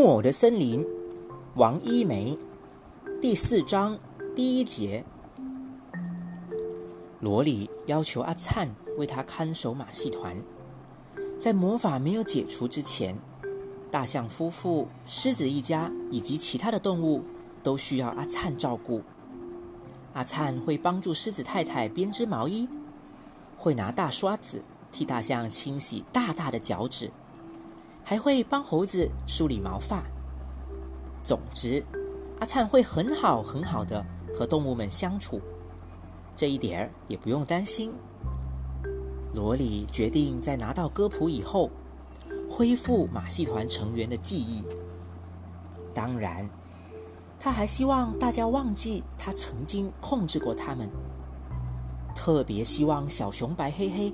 [0.00, 0.82] 木偶的森林，
[1.56, 2.38] 王一梅，
[3.20, 3.98] 第四章
[4.34, 5.04] 第一节。
[7.20, 10.34] 罗里要求阿灿为他看守马戏团，
[11.38, 13.14] 在魔法没有解除之前，
[13.90, 17.22] 大象夫妇、狮子一家以及其他的动物
[17.62, 19.02] 都需要阿灿照顾。
[20.14, 22.66] 阿灿会帮助狮子太太编织毛衣，
[23.54, 27.10] 会拿大刷子替大象清洗大大的脚趾。
[28.04, 30.02] 还会帮猴子梳理毛发。
[31.22, 31.84] 总之，
[32.38, 34.04] 阿灿会很好很好的
[34.34, 35.40] 和动物们相处，
[36.36, 37.92] 这一点儿也不用担心。
[39.32, 41.70] 罗里决定在拿到歌谱以后，
[42.50, 44.64] 恢复马戏团成员的记忆。
[45.94, 46.48] 当然，
[47.38, 50.90] 他还希望大家忘记他曾经控制过他们，
[52.14, 54.12] 特别希望小熊白黑黑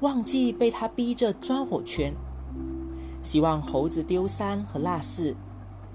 [0.00, 2.12] 忘记被他逼着钻火圈。
[3.22, 5.36] 希望猴子丢三和落四，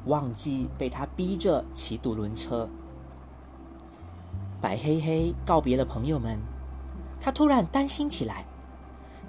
[0.05, 2.69] 忘记被他逼着骑独轮车。
[4.61, 6.39] 白黑黑告别了朋友们，
[7.19, 8.45] 他突然担心起来，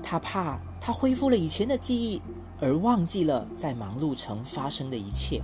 [0.03, 2.21] 他怕他恢复了以前的记忆，
[2.61, 5.43] 而忘记了在忙碌城发生的一切。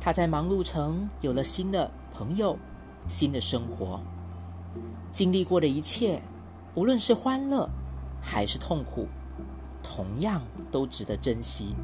[0.00, 2.56] 他在忙碌城有了新的朋友，
[3.08, 4.00] 新的生活，
[5.10, 6.22] 经历过的一切，
[6.74, 7.68] 无论是欢乐
[8.20, 9.08] 还是痛苦。
[9.88, 10.42] 同样
[10.72, 11.76] 都值得珍惜，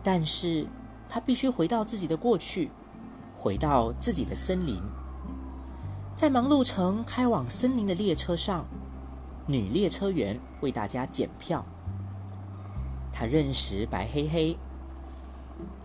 [0.00, 0.64] 但是
[1.08, 2.70] 他必须回到自己的过去，
[3.36, 4.80] 回到自己的森林。
[6.14, 8.64] 在忙碌城开往森林的列车上，
[9.46, 11.66] 女列车员为大家检票。
[13.12, 14.56] 她认识白黑黑。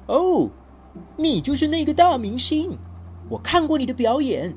[0.05, 0.49] 哦，
[1.17, 2.77] 你就是那个大明星，
[3.29, 4.53] 我看过你的表演。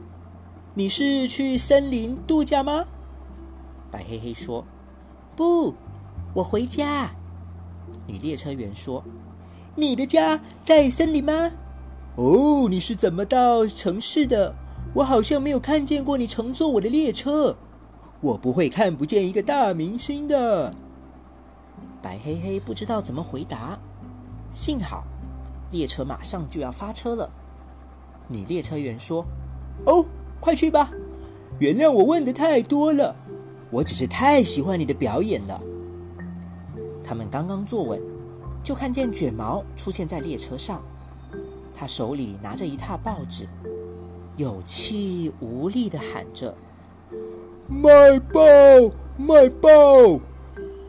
[0.74, 2.84] 你是去森林度假吗？
[3.90, 4.64] 白黑黑说
[5.34, 5.74] ：“不。”
[6.34, 7.10] 我回家。
[8.06, 9.02] 女列车员说
[9.76, 11.52] ：“你的家在森林吗
[12.16, 14.54] ？”“哦，你是怎么到城市的？
[14.94, 17.56] 我好像没有看见过你乘坐我的列车。
[18.20, 20.74] 我不会看不见一个大明星的。”
[22.02, 23.78] 白黑黑不知道怎么回答。
[24.52, 25.04] 幸好，
[25.70, 27.30] 列车马上就要发车了。
[28.28, 29.24] 女列车员说
[29.86, 30.04] ：“哦，
[30.40, 30.90] 快去吧。
[31.58, 33.14] 原谅我问的太多了，
[33.70, 35.60] 我只是太喜欢你的表演了。”
[37.04, 38.00] 他们刚刚坐稳，
[38.62, 40.82] 就看见卷毛出现在列车上。
[41.74, 43.46] 他手里拿着一沓报纸，
[44.36, 46.54] 有气无力的喊着
[47.68, 48.40] ：“卖报，
[49.18, 49.68] 卖报！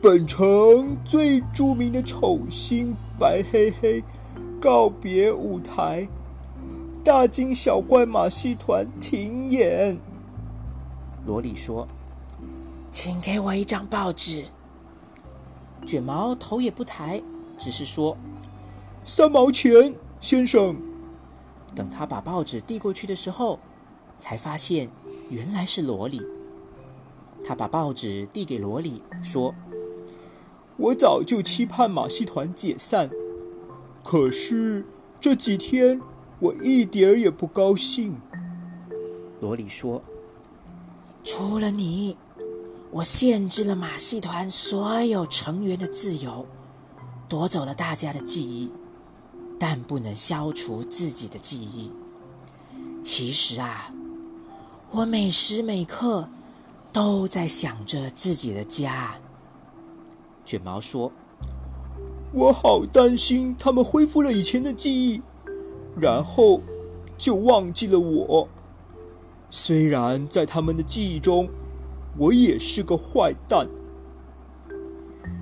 [0.01, 4.03] 本城最著名的丑星白黑黑
[4.61, 6.07] 告别舞台，
[7.03, 9.97] 大惊小怪马戏团停演。”
[11.25, 11.87] 罗莉说
[12.91, 14.45] ：“请给我一张报纸。”
[15.85, 17.21] 卷毛头也不抬，
[17.57, 18.17] 只是说
[19.05, 20.75] ：“三毛钱，先生。”
[21.75, 23.59] 等他把报纸递过去的时候，
[24.17, 24.89] 才发现
[25.29, 26.21] 原来是罗里。
[27.45, 29.53] 他把报纸递给罗里，说
[30.77, 33.09] ：“我早就期盼马戏团解散，
[34.03, 34.85] 可是
[35.19, 36.01] 这几天
[36.39, 38.15] 我一点儿也不高兴。”
[39.41, 40.01] 罗里说
[41.23, 42.17] ：“除了你。”
[42.95, 46.45] 我限制了马戏团所有成员的自由，
[47.27, 48.71] 夺走了大家的记忆，
[49.59, 51.91] 但不能消除自己的记忆。
[53.03, 53.89] 其实啊，
[54.91, 56.29] 我每时每刻
[56.93, 59.15] 都在想着自己的家。
[60.45, 61.11] 卷毛说
[62.31, 65.21] ：“我好担心他们恢复了以前的记忆，
[65.99, 66.61] 然后
[67.17, 68.47] 就忘记了我。
[69.49, 71.49] 虽然在他们的记忆中。”
[72.17, 73.67] 我也是个坏蛋。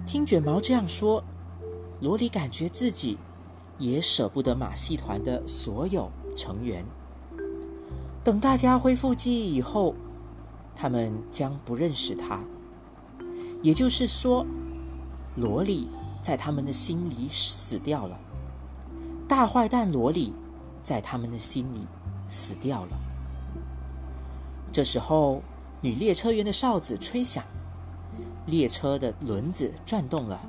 [0.07, 1.23] 听卷毛这样说，
[2.01, 3.17] 罗里感觉自己
[3.77, 6.83] 也舍不得马戏团的所有成员。
[8.23, 9.93] 等大家恢复记忆以后，
[10.75, 12.39] 他们将不认识他。
[13.61, 14.43] 也就是说，
[15.35, 15.87] 罗里
[16.23, 18.19] 在他们的心里死掉了。
[19.27, 20.33] 大坏蛋罗里
[20.83, 21.87] 在他们的心里
[22.29, 22.97] 死掉了。
[24.71, 25.43] 这时候。
[25.83, 27.43] 女列车员的哨子吹响，
[28.45, 30.39] 列车的轮子转动了。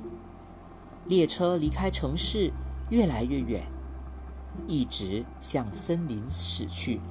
[1.07, 2.49] 列车离开城市
[2.89, 3.67] 越来越远，
[4.65, 7.01] 一直向森林驶去。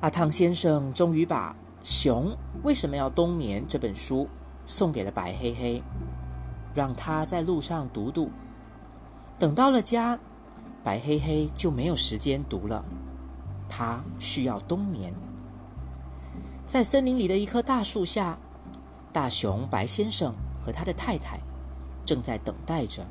[0.00, 1.52] 阿汤先生终于把
[1.84, 4.28] 《熊为什么要冬眠》这本书
[4.66, 5.80] 送给了白黑黑，
[6.74, 8.28] 让他在路上读读。
[9.38, 10.18] 等到了家，
[10.82, 12.84] 白黑黑就没有时间读了，
[13.68, 15.14] 他需要冬眠。
[16.66, 18.38] 在森林里的一棵大树下，
[19.12, 20.34] 大熊白先生
[20.64, 21.38] 和他的太太
[22.04, 23.04] 正在等待着。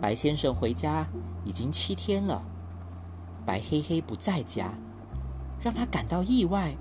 [0.00, 1.06] 白先生回家
[1.44, 2.42] 已经七天了，
[3.46, 4.74] 白黑黑不在家，
[5.60, 6.76] 让他感到意外，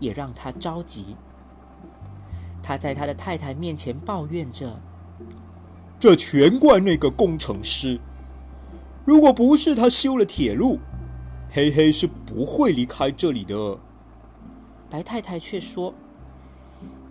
[0.00, 1.16] 也让他着急。
[2.62, 4.80] 他在他的太太面前抱怨着
[5.98, 8.00] ：“这全怪那个工程师！
[9.04, 10.78] 如果不是他修了铁路，
[11.50, 13.78] 黑黑是不会离开这里的。”
[14.94, 15.92] 白太太却说：“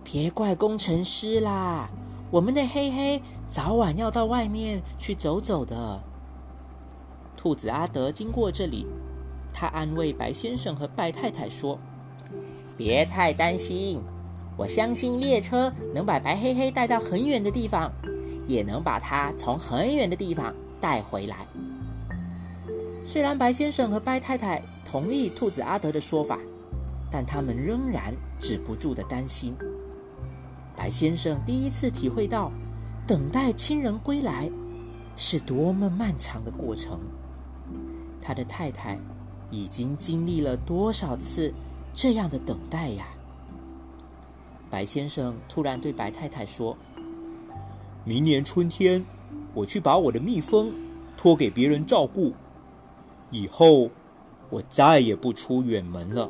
[0.05, 1.89] 别怪工程师啦。”
[2.31, 6.01] 我们的黑黑早晚要到外面去走走的。
[7.35, 8.87] 兔子阿德经过这里，
[9.51, 11.77] 他安慰白先生和白太太说
[12.77, 13.99] ：“别太担心，
[14.55, 17.91] 我相信列车能把白黑黑带到很远的地方，
[18.47, 21.45] 也能把它从很远的地方带回来。”
[23.03, 26.39] 虽然白先生和白太太同意兔子阿德的说法，
[27.13, 29.55] 但他们仍然止不住的担心。
[30.75, 32.51] 白先生第一次体会到，
[33.05, 34.49] 等待亲人归来
[35.15, 36.99] 是多么漫长的过程。
[38.19, 38.99] 他的太太
[39.51, 41.53] 已经经历了多少次
[41.93, 43.05] 这样的等待呀？
[44.71, 46.75] 白先生突然对白太太说
[48.03, 49.05] ：“明年春天，
[49.53, 50.73] 我去把我的蜜蜂
[51.15, 52.33] 托给别人照顾，
[53.29, 53.91] 以后
[54.49, 56.27] 我再也不出远门了。”